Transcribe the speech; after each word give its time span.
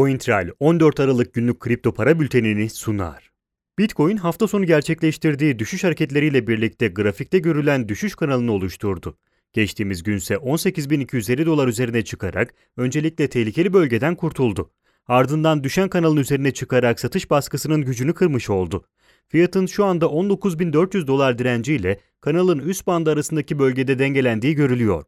CoinTrail 0.00 0.50
14 0.60 1.00
Aralık 1.00 1.34
günlük 1.34 1.60
kripto 1.60 1.94
para 1.94 2.20
bültenini 2.20 2.70
sunar. 2.70 3.30
Bitcoin 3.78 4.16
hafta 4.16 4.48
sonu 4.48 4.66
gerçekleştirdiği 4.66 5.58
düşüş 5.58 5.84
hareketleriyle 5.84 6.46
birlikte 6.46 6.88
grafikte 6.88 7.38
görülen 7.38 7.88
düşüş 7.88 8.14
kanalını 8.14 8.52
oluşturdu. 8.52 9.18
Geçtiğimiz 9.52 10.02
günse 10.02 10.34
18.250 10.34 11.46
dolar 11.46 11.68
üzerine 11.68 12.04
çıkarak 12.04 12.54
öncelikle 12.76 13.28
tehlikeli 13.28 13.72
bölgeden 13.72 14.14
kurtuldu. 14.14 14.70
Ardından 15.06 15.64
düşen 15.64 15.88
kanalın 15.88 16.16
üzerine 16.16 16.50
çıkarak 16.50 17.00
satış 17.00 17.30
baskısının 17.30 17.84
gücünü 17.84 18.14
kırmış 18.14 18.50
oldu. 18.50 18.84
Fiyatın 19.28 19.66
şu 19.66 19.84
anda 19.84 20.06
19.400 20.06 21.06
dolar 21.06 21.38
direnciyle 21.38 22.00
kanalın 22.20 22.58
üst 22.58 22.86
bandı 22.86 23.10
arasındaki 23.10 23.58
bölgede 23.58 23.98
dengelendiği 23.98 24.54
görülüyor. 24.54 25.04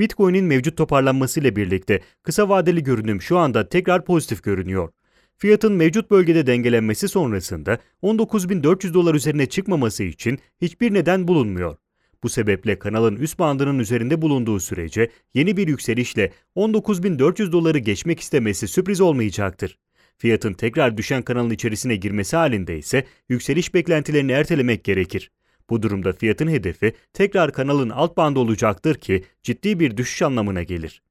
Bitcoin'in 0.00 0.44
mevcut 0.44 0.76
toparlanmasıyla 0.76 1.56
birlikte 1.56 2.00
kısa 2.22 2.48
vadeli 2.48 2.82
görünüm 2.82 3.22
şu 3.22 3.38
anda 3.38 3.68
tekrar 3.68 4.04
pozitif 4.04 4.42
görünüyor. 4.42 4.88
Fiyatın 5.36 5.72
mevcut 5.72 6.10
bölgede 6.10 6.46
dengelenmesi 6.46 7.08
sonrasında 7.08 7.78
19.400 8.02 8.94
dolar 8.94 9.14
üzerine 9.14 9.46
çıkmaması 9.46 10.04
için 10.04 10.38
hiçbir 10.60 10.94
neden 10.94 11.28
bulunmuyor. 11.28 11.76
Bu 12.22 12.28
sebeple 12.28 12.78
kanalın 12.78 13.16
üst 13.16 13.38
bandının 13.38 13.78
üzerinde 13.78 14.22
bulunduğu 14.22 14.60
sürece 14.60 15.10
yeni 15.34 15.56
bir 15.56 15.68
yükselişle 15.68 16.32
19.400 16.56 17.52
doları 17.52 17.78
geçmek 17.78 18.20
istemesi 18.20 18.68
sürpriz 18.68 19.00
olmayacaktır. 19.00 19.78
Fiyatın 20.18 20.52
tekrar 20.52 20.96
düşen 20.96 21.22
kanalın 21.22 21.50
içerisine 21.50 21.96
girmesi 21.96 22.36
halinde 22.36 22.78
ise 22.78 23.06
yükseliş 23.28 23.74
beklentilerini 23.74 24.32
ertelemek 24.32 24.84
gerekir. 24.84 25.30
Bu 25.70 25.82
durumda 25.82 26.12
fiyatın 26.12 26.48
hedefi 26.48 26.92
tekrar 27.12 27.52
kanalın 27.52 27.90
alt 27.90 28.16
bandı 28.16 28.38
olacaktır 28.38 28.94
ki 28.94 29.24
ciddi 29.42 29.80
bir 29.80 29.96
düşüş 29.96 30.22
anlamına 30.22 30.62
gelir. 30.62 31.02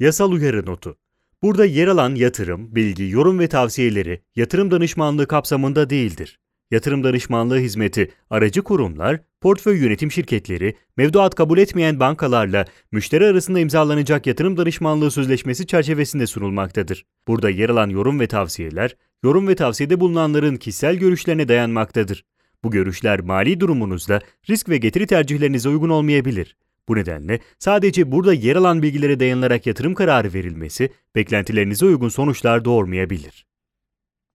Yasal 0.00 0.32
uyarı 0.32 0.66
notu. 0.66 0.96
Burada 1.42 1.64
yer 1.64 1.88
alan 1.88 2.14
yatırım, 2.14 2.74
bilgi, 2.74 3.08
yorum 3.08 3.38
ve 3.38 3.48
tavsiyeleri 3.48 4.22
yatırım 4.36 4.70
danışmanlığı 4.70 5.26
kapsamında 5.26 5.90
değildir. 5.90 6.38
Yatırım 6.70 7.04
danışmanlığı 7.04 7.58
hizmeti 7.58 8.12
aracı 8.30 8.62
kurumlar, 8.62 9.20
portföy 9.40 9.78
yönetim 9.78 10.12
şirketleri, 10.12 10.76
mevduat 10.96 11.34
kabul 11.34 11.58
etmeyen 11.58 12.00
bankalarla 12.00 12.64
müşteri 12.92 13.26
arasında 13.26 13.60
imzalanacak 13.60 14.26
yatırım 14.26 14.56
danışmanlığı 14.56 15.10
sözleşmesi 15.10 15.66
çerçevesinde 15.66 16.26
sunulmaktadır. 16.26 17.04
Burada 17.28 17.50
yer 17.50 17.68
alan 17.68 17.88
yorum 17.88 18.20
ve 18.20 18.26
tavsiyeler, 18.26 18.96
yorum 19.24 19.48
ve 19.48 19.54
tavsiyede 19.54 20.00
bulunanların 20.00 20.56
kişisel 20.56 20.96
görüşlerine 20.96 21.48
dayanmaktadır. 21.48 22.24
Bu 22.64 22.70
görüşler 22.70 23.20
mali 23.20 23.60
durumunuzda 23.60 24.20
risk 24.50 24.68
ve 24.68 24.76
getiri 24.76 25.06
tercihlerinize 25.06 25.68
uygun 25.68 25.88
olmayabilir. 25.88 26.56
Bu 26.88 26.96
nedenle 26.96 27.40
sadece 27.58 28.12
burada 28.12 28.34
yer 28.34 28.56
alan 28.56 28.82
bilgilere 28.82 29.20
dayanılarak 29.20 29.66
yatırım 29.66 29.94
kararı 29.94 30.34
verilmesi 30.34 30.92
beklentilerinize 31.14 31.86
uygun 31.86 32.08
sonuçlar 32.08 32.64
doğurmayabilir. 32.64 33.46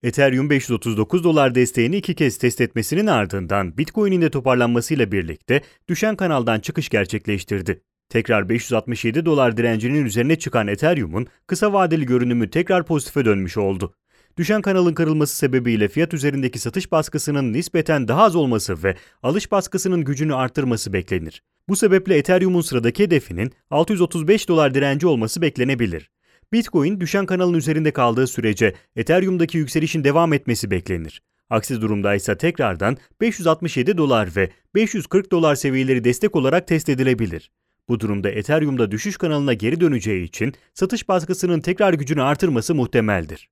Ethereum 0.03 0.49
539 0.49 1.23
dolar 1.23 1.55
desteğini 1.55 1.95
iki 1.95 2.15
kez 2.15 2.37
test 2.37 2.61
etmesinin 2.61 3.07
ardından 3.07 3.77
Bitcoin'in 3.77 4.21
de 4.21 4.29
toparlanmasıyla 4.29 5.11
birlikte 5.11 5.61
düşen 5.87 6.15
kanaldan 6.15 6.59
çıkış 6.59 6.89
gerçekleştirdi. 6.89 7.81
Tekrar 8.09 8.49
567 8.49 9.25
dolar 9.25 9.57
direncinin 9.57 10.05
üzerine 10.05 10.35
çıkan 10.35 10.67
Ethereum'un 10.67 11.27
kısa 11.47 11.73
vadeli 11.73 12.05
görünümü 12.05 12.49
tekrar 12.49 12.85
pozitife 12.85 13.25
dönmüş 13.25 13.57
oldu. 13.57 13.93
Düşen 14.37 14.61
kanalın 14.61 14.93
kırılması 14.93 15.35
sebebiyle 15.35 15.87
fiyat 15.87 16.13
üzerindeki 16.13 16.59
satış 16.59 16.91
baskısının 16.91 17.53
nispeten 17.53 18.07
daha 18.07 18.23
az 18.23 18.35
olması 18.35 18.83
ve 18.83 18.95
alış 19.23 19.51
baskısının 19.51 20.03
gücünü 20.03 20.35
arttırması 20.35 20.93
beklenir. 20.93 21.43
Bu 21.69 21.75
sebeple 21.75 22.17
Ethereum'un 22.17 22.61
sıradaki 22.61 23.03
hedefinin 23.03 23.51
635 23.71 24.47
dolar 24.47 24.73
direnci 24.73 25.07
olması 25.07 25.41
beklenebilir. 25.41 26.09
Bitcoin 26.53 26.99
düşen 26.99 27.25
kanalın 27.25 27.53
üzerinde 27.53 27.91
kaldığı 27.91 28.27
sürece 28.27 28.73
Ethereum'daki 28.95 29.57
yükselişin 29.57 30.03
devam 30.03 30.33
etmesi 30.33 30.71
beklenir. 30.71 31.21
Aksi 31.49 31.81
durumda 31.81 32.15
ise 32.15 32.37
tekrardan 32.37 32.97
567 33.21 33.97
dolar 33.97 34.29
ve 34.35 34.49
540 34.75 35.31
dolar 35.31 35.55
seviyeleri 35.55 36.03
destek 36.03 36.35
olarak 36.35 36.67
test 36.67 36.89
edilebilir. 36.89 37.51
Bu 37.89 37.99
durumda 37.99 38.29
Ethereum'da 38.29 38.91
düşüş 38.91 39.17
kanalına 39.17 39.53
geri 39.53 39.81
döneceği 39.81 40.23
için 40.23 40.53
satış 40.73 41.07
baskısının 41.07 41.61
tekrar 41.61 41.93
gücünü 41.93 42.21
artırması 42.21 42.75
muhtemeldir. 42.75 43.49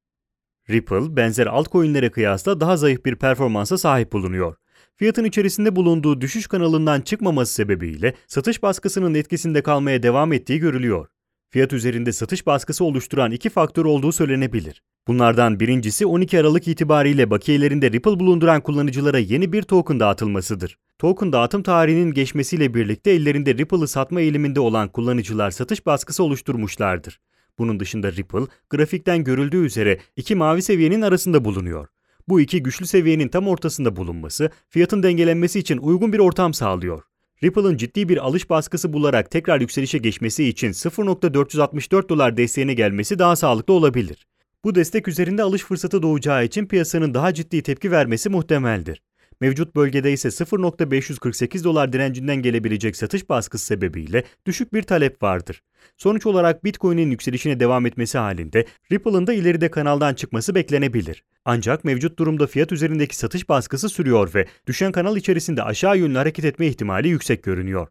Ripple, 0.69 1.15
benzer 1.15 1.47
altcoin'lere 1.47 2.09
kıyasla 2.09 2.59
daha 2.59 2.77
zayıf 2.77 3.05
bir 3.05 3.15
performansa 3.15 3.77
sahip 3.77 4.13
bulunuyor. 4.13 4.55
Fiyatın 4.95 5.23
içerisinde 5.23 5.75
bulunduğu 5.75 6.21
düşüş 6.21 6.47
kanalından 6.47 7.01
çıkmaması 7.01 7.53
sebebiyle 7.53 8.13
satış 8.27 8.63
baskısının 8.63 9.13
etkisinde 9.13 9.61
kalmaya 9.61 10.03
devam 10.03 10.33
ettiği 10.33 10.59
görülüyor. 10.59 11.07
Fiyat 11.49 11.73
üzerinde 11.73 12.11
satış 12.11 12.45
baskısı 12.45 12.85
oluşturan 12.85 13.31
iki 13.31 13.49
faktör 13.49 13.85
olduğu 13.85 14.11
söylenebilir. 14.11 14.81
Bunlardan 15.07 15.59
birincisi 15.59 16.05
12 16.05 16.39
Aralık 16.39 16.67
itibariyle 16.67 17.29
bakiyelerinde 17.29 17.91
Ripple 17.91 18.19
bulunduran 18.19 18.61
kullanıcılara 18.61 19.19
yeni 19.19 19.53
bir 19.53 19.63
token 19.63 19.99
dağıtılmasıdır. 19.99 20.77
Token 20.99 21.33
dağıtım 21.33 21.63
tarihinin 21.63 22.13
geçmesiyle 22.13 22.73
birlikte 22.73 23.11
ellerinde 23.11 23.53
Ripple'ı 23.53 23.87
satma 23.87 24.21
eğiliminde 24.21 24.59
olan 24.59 24.89
kullanıcılar 24.89 25.51
satış 25.51 25.85
baskısı 25.85 26.23
oluşturmuşlardır. 26.23 27.19
Bunun 27.59 27.79
dışında 27.79 28.11
Ripple, 28.11 28.47
grafikten 28.69 29.23
görüldüğü 29.23 29.65
üzere 29.65 29.99
iki 30.15 30.35
mavi 30.35 30.61
seviyenin 30.61 31.01
arasında 31.01 31.45
bulunuyor. 31.45 31.87
Bu 32.27 32.41
iki 32.41 32.63
güçlü 32.63 32.85
seviyenin 32.85 33.27
tam 33.27 33.47
ortasında 33.47 33.95
bulunması, 33.95 34.49
fiyatın 34.69 35.03
dengelenmesi 35.03 35.59
için 35.59 35.77
uygun 35.77 36.13
bir 36.13 36.19
ortam 36.19 36.53
sağlıyor. 36.53 37.03
Ripple'ın 37.43 37.77
ciddi 37.77 38.09
bir 38.09 38.17
alış 38.17 38.49
baskısı 38.49 38.93
bularak 38.93 39.31
tekrar 39.31 39.61
yükselişe 39.61 39.97
geçmesi 39.97 40.43
için 40.43 40.69
0.464 40.69 42.09
dolar 42.09 42.37
desteğine 42.37 42.73
gelmesi 42.73 43.19
daha 43.19 43.35
sağlıklı 43.35 43.73
olabilir. 43.73 44.27
Bu 44.63 44.75
destek 44.75 45.07
üzerinde 45.07 45.43
alış 45.43 45.61
fırsatı 45.61 46.01
doğacağı 46.01 46.45
için 46.45 46.65
piyasanın 46.65 47.13
daha 47.13 47.33
ciddi 47.33 47.63
tepki 47.63 47.91
vermesi 47.91 48.29
muhtemeldir. 48.29 49.01
Mevcut 49.41 49.75
bölgede 49.75 50.13
ise 50.13 50.27
0.548 50.27 51.63
dolar 51.63 51.93
direncinden 51.93 52.35
gelebilecek 52.35 52.95
satış 52.95 53.29
baskısı 53.29 53.65
sebebiyle 53.65 54.23
düşük 54.45 54.73
bir 54.73 54.83
talep 54.83 55.23
vardır. 55.23 55.61
Sonuç 55.97 56.25
olarak 56.25 56.63
Bitcoin'in 56.63 57.11
yükselişine 57.11 57.59
devam 57.59 57.85
etmesi 57.85 58.17
halinde 58.17 58.65
Ripple'ın 58.91 59.27
da 59.27 59.33
ileride 59.33 59.71
kanaldan 59.71 60.13
çıkması 60.13 60.55
beklenebilir. 60.55 61.23
Ancak 61.45 61.83
mevcut 61.83 62.19
durumda 62.19 62.47
fiyat 62.47 62.71
üzerindeki 62.71 63.17
satış 63.17 63.49
baskısı 63.49 63.89
sürüyor 63.89 64.31
ve 64.35 64.45
düşen 64.67 64.91
kanal 64.91 65.17
içerisinde 65.17 65.63
aşağı 65.63 65.97
yönlü 65.97 66.17
hareket 66.17 66.45
etme 66.45 66.67
ihtimali 66.67 67.07
yüksek 67.07 67.43
görünüyor. 67.43 67.87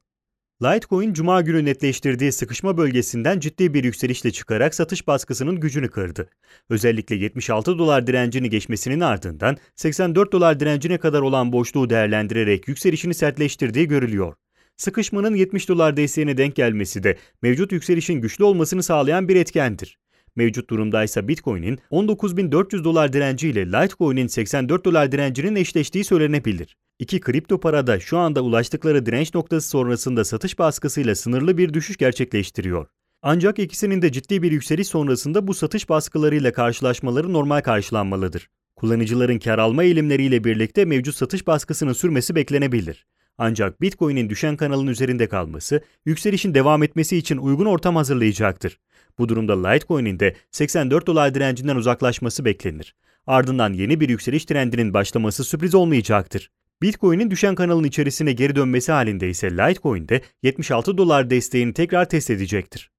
Litecoin 0.65 1.13
cuma 1.13 1.41
günü 1.41 1.65
netleştirdiği 1.65 2.33
sıkışma 2.33 2.77
bölgesinden 2.77 3.41
ciddi 3.41 3.75
bir 3.75 3.85
yükselişle 3.85 4.31
çıkarak 4.31 4.75
satış 4.75 5.07
baskısının 5.07 5.61
gücünü 5.61 5.89
kırdı. 5.89 6.29
Özellikle 6.69 7.17
76 7.17 7.79
dolar 7.79 8.07
direncini 8.07 8.51
geçmesinin 8.51 9.01
ardından 9.01 9.57
84 9.77 10.33
dolar 10.33 10.61
direncine 10.61 10.99
kadar 10.99 11.21
olan 11.21 11.53
boşluğu 11.53 11.91
değerlendirerek 11.91 12.69
yükselişini 12.69 13.15
sertleştirdiği 13.15 13.89
görülüyor. 13.89 14.35
Sıkışmanın 14.77 15.35
70 15.35 15.69
dolar 15.69 15.97
desteğine 15.97 16.37
denk 16.37 16.57
gelmesi 16.57 17.03
de 17.03 17.17
mevcut 17.43 17.73
yükselişin 17.73 18.21
güçlü 18.21 18.45
olmasını 18.45 18.83
sağlayan 18.83 19.29
bir 19.29 19.37
etkendir. 19.37 19.99
Mevcut 20.37 20.71
durumda 20.71 21.05
ise 21.05 21.29
Bitcoin'in 21.29 21.79
19.400 21.91 22.85
dolar 22.85 23.13
direnci 23.13 23.49
ile 23.49 23.67
Litecoin'in 23.67 24.27
84 24.27 24.85
dolar 24.85 25.13
direncinin 25.13 25.57
eşleştiği 25.57 26.05
söylenebilir. 26.05 26.77
İki 26.99 27.21
kripto 27.21 27.61
parada 27.61 28.01
şu 28.01 28.19
anda 28.19 28.41
ulaştıkları 28.41 29.07
direnç 29.07 29.35
noktası 29.35 29.69
sonrasında 29.69 30.25
satış 30.25 30.59
baskısıyla 30.59 31.15
sınırlı 31.15 31.59
bir 31.59 31.75
düşüş 31.75 31.97
gerçekleştiriyor. 31.97 32.87
Ancak 33.23 33.59
ikisinin 33.59 34.03
de 34.03 34.13
ciddi 34.13 34.43
bir 34.43 34.53
yükseliş 34.53 34.89
sonrasında 34.89 35.47
bu 35.47 35.55
satış 35.55 35.89
baskılarıyla 35.89 36.53
karşılaşmaları 36.53 37.33
normal 37.33 37.61
karşılanmalıdır. 37.61 38.51
Kullanıcıların 38.77 39.39
kar 39.39 39.59
alma 39.59 39.85
eğilimleriyle 39.85 40.45
birlikte 40.45 40.85
mevcut 40.85 41.15
satış 41.15 41.47
baskısının 41.47 41.93
sürmesi 41.93 42.35
beklenebilir. 42.35 43.07
Ancak 43.39 43.81
Bitcoin'in 43.81 44.31
düşen 44.31 44.57
kanalın 44.57 44.87
üzerinde 44.87 45.29
kalması, 45.29 45.81
yükselişin 46.07 46.55
devam 46.55 46.83
etmesi 46.83 47.17
için 47.17 47.37
uygun 47.37 47.67
ortam 47.67 47.97
hazırlayacaktır. 47.97 48.79
Bu 49.19 49.29
durumda 49.29 49.69
Litecoin'in 49.69 50.21
de 50.21 50.37
84 50.51 51.07
dolar 51.07 51.35
direncinden 51.35 51.77
uzaklaşması 51.77 52.45
beklenir. 52.45 52.95
Ardından 53.27 53.73
yeni 53.73 54.01
bir 54.01 54.09
yükseliş 54.09 54.45
trendinin 54.45 54.95
başlaması 54.95 55.45
sürpriz 55.45 55.75
olmayacaktır. 55.75 56.51
Bitcoin'in 56.83 57.31
düşen 57.31 57.55
kanalın 57.55 57.85
içerisine 57.85 58.33
geri 58.33 58.57
dönmesi 58.57 58.93
halinde 58.93 59.29
ise 59.29 59.51
Litecoin 59.51 60.09
de 60.09 60.21
76 60.43 60.99
dolar 60.99 61.31
desteğini 61.31 61.75
tekrar 61.75 62.09
test 62.09 62.31
edecektir. 62.31 62.91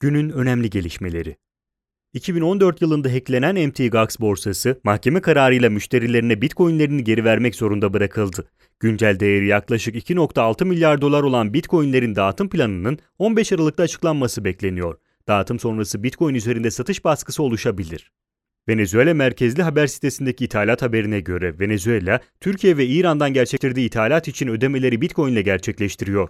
Günün 0.00 0.30
önemli 0.30 0.70
gelişmeleri 0.70 1.36
2014 2.12 2.82
yılında 2.82 3.12
hacklenen 3.12 3.68
MTGOX 3.68 4.20
borsası 4.20 4.80
mahkeme 4.84 5.20
kararıyla 5.20 5.70
müşterilerine 5.70 6.42
Bitcoin'lerini 6.42 7.04
geri 7.04 7.24
vermek 7.24 7.54
zorunda 7.54 7.92
bırakıldı. 7.92 8.50
Güncel 8.80 9.20
değeri 9.20 9.46
yaklaşık 9.46 10.10
2.6 10.10 10.64
milyar 10.64 11.00
dolar 11.00 11.22
olan 11.22 11.54
Bitcoin'lerin 11.54 12.16
dağıtım 12.16 12.48
planının 12.48 12.98
15 13.18 13.52
Aralık'ta 13.52 13.82
açıklanması 13.82 14.44
bekleniyor. 14.44 14.98
Dağıtım 15.28 15.58
sonrası 15.58 16.02
Bitcoin 16.02 16.34
üzerinde 16.34 16.70
satış 16.70 17.04
baskısı 17.04 17.42
oluşabilir. 17.42 18.12
Venezuela 18.68 19.14
merkezli 19.14 19.62
haber 19.62 19.86
sitesindeki 19.86 20.44
ithalat 20.44 20.82
haberine 20.82 21.20
göre 21.20 21.58
Venezuela, 21.58 22.20
Türkiye 22.40 22.76
ve 22.76 22.86
İran'dan 22.86 23.32
gerçekleştirdiği 23.32 23.86
ithalat 23.86 24.28
için 24.28 24.48
ödemeleri 24.48 25.00
Bitcoin 25.00 25.32
ile 25.32 25.42
gerçekleştiriyor. 25.42 26.28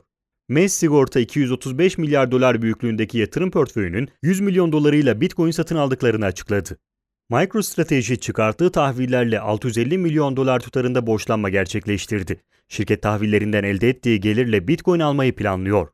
MES 0.48 0.72
Sigorta 0.72 1.20
235 1.20 1.98
milyar 1.98 2.30
dolar 2.30 2.62
büyüklüğündeki 2.62 3.18
yatırım 3.18 3.50
portföyünün 3.50 4.08
100 4.22 4.40
milyon 4.40 4.72
dolarıyla 4.72 5.20
Bitcoin 5.20 5.50
satın 5.50 5.76
aldıklarını 5.76 6.24
açıkladı. 6.24 6.78
MicroStrategy 7.30 8.14
çıkarttığı 8.14 8.72
tahvillerle 8.72 9.40
650 9.40 9.98
milyon 9.98 10.36
dolar 10.36 10.60
tutarında 10.60 11.06
borçlanma 11.06 11.50
gerçekleştirdi. 11.50 12.40
Şirket 12.68 13.02
tahvillerinden 13.02 13.64
elde 13.64 13.88
ettiği 13.88 14.20
gelirle 14.20 14.68
Bitcoin 14.68 15.00
almayı 15.00 15.34
planlıyor. 15.34 15.88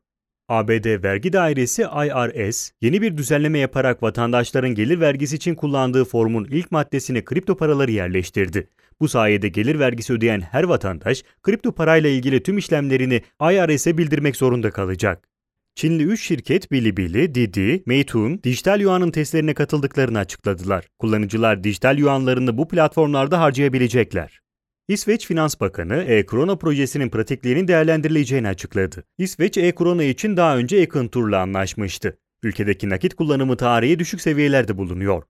ABD 0.49 1.03
Vergi 1.03 1.33
Dairesi 1.33 1.81
IRS, 1.81 2.71
yeni 2.81 3.01
bir 3.01 3.17
düzenleme 3.17 3.59
yaparak 3.59 4.03
vatandaşların 4.03 4.75
gelir 4.75 4.99
vergisi 4.99 5.35
için 5.35 5.55
kullandığı 5.55 6.05
formun 6.05 6.45
ilk 6.45 6.71
maddesine 6.71 7.25
kripto 7.25 7.57
paraları 7.57 7.91
yerleştirdi. 7.91 8.67
Bu 8.99 9.07
sayede 9.07 9.49
gelir 9.49 9.79
vergisi 9.79 10.13
ödeyen 10.13 10.41
her 10.41 10.63
vatandaş, 10.63 11.23
kripto 11.43 11.71
parayla 11.71 12.09
ilgili 12.09 12.43
tüm 12.43 12.57
işlemlerini 12.57 13.21
IRS'e 13.41 13.97
bildirmek 13.97 14.35
zorunda 14.35 14.71
kalacak. 14.71 15.27
Çinli 15.75 16.03
3 16.03 16.21
şirket 16.21 16.71
Bilibili, 16.71 17.35
Didi, 17.35 17.83
Meituan, 17.85 18.43
dijital 18.43 18.81
yuanın 18.81 19.11
testlerine 19.11 19.53
katıldıklarını 19.53 20.19
açıkladılar. 20.19 20.85
Kullanıcılar 20.99 21.63
dijital 21.63 21.97
yuanlarını 21.97 22.57
bu 22.57 22.67
platformlarda 22.67 23.39
harcayabilecekler. 23.39 24.44
İsveç 24.87 25.27
Finans 25.27 25.59
Bakanı 25.59 25.95
e-Krona 25.95 26.55
projesinin 26.55 27.09
pratikliğinin 27.09 27.67
değerlendirileceğini 27.67 28.47
açıkladı. 28.47 29.03
İsveç 29.17 29.57
e-Krona 29.57 30.03
için 30.03 30.37
daha 30.37 30.57
önce 30.57 30.77
Econtour'la 30.77 31.41
anlaşmıştı. 31.41 32.17
Ülkedeki 32.43 32.89
nakit 32.89 33.13
kullanımı 33.13 33.57
tarihi 33.57 33.99
düşük 33.99 34.21
seviyelerde 34.21 34.77
bulunuyor. 34.77 35.23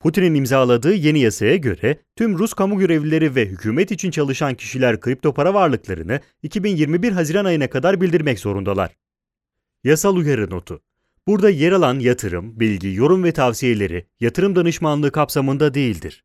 Putin'in 0.00 0.34
imzaladığı 0.34 0.94
yeni 0.94 1.20
yasaya 1.20 1.56
göre 1.56 1.96
tüm 2.16 2.38
Rus 2.38 2.54
kamu 2.54 2.78
görevlileri 2.78 3.34
ve 3.34 3.46
hükümet 3.46 3.90
için 3.90 4.10
çalışan 4.10 4.54
kişiler 4.54 5.00
kripto 5.00 5.34
para 5.34 5.54
varlıklarını 5.54 6.20
2021 6.42 7.12
Haziran 7.12 7.44
ayına 7.44 7.70
kadar 7.70 8.00
bildirmek 8.00 8.38
zorundalar. 8.38 8.96
Yasal 9.84 10.16
uyarı 10.16 10.50
notu. 10.50 10.80
Burada 11.26 11.50
yer 11.50 11.72
alan 11.72 11.98
yatırım, 11.98 12.60
bilgi, 12.60 12.94
yorum 12.94 13.24
ve 13.24 13.32
tavsiyeleri 13.32 14.06
yatırım 14.20 14.56
danışmanlığı 14.56 15.12
kapsamında 15.12 15.74
değildir. 15.74 16.24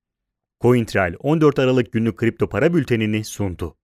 CoinTrail 0.61 1.15
14 1.19 1.59
Aralık 1.59 1.91
günlük 1.91 2.17
kripto 2.17 2.49
para 2.49 2.73
bültenini 2.73 3.23
sundu. 3.23 3.80